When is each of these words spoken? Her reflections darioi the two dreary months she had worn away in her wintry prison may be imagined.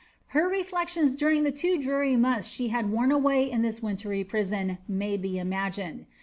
Her 0.29 0.49
reflections 0.49 1.15
darioi 1.15 1.43
the 1.43 1.51
two 1.51 1.77
dreary 1.77 2.15
months 2.15 2.47
she 2.47 2.69
had 2.69 2.91
worn 2.91 3.11
away 3.11 3.51
in 3.51 3.63
her 3.63 3.71
wintry 3.83 4.23
prison 4.23 4.79
may 4.87 5.15
be 5.15 5.37
imagined. 5.37 6.07